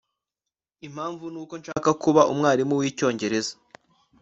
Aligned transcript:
impamvu 0.87 1.25
nuko 1.33 1.53
nshaka 1.61 1.89
kuba 2.03 2.21
umwarimu 2.31 2.73
wicyongereza 2.81 3.53